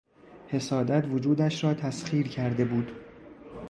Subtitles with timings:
[0.47, 2.91] حسادت وجودش را تسخیر کرده بود.